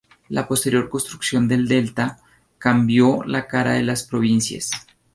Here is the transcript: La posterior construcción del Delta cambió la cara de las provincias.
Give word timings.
La 0.29 0.47
posterior 0.47 0.89
construcción 0.89 1.47
del 1.47 1.67
Delta 1.67 2.17
cambió 2.57 3.23
la 3.23 3.45
cara 3.45 3.73
de 3.73 3.83
las 3.83 4.01
provincias. 4.03 4.71